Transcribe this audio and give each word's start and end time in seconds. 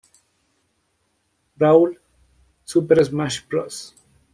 Brawl", 1.57 1.99
"Super 2.63 3.05
Smash 3.05 3.45
Bros. 3.47 3.93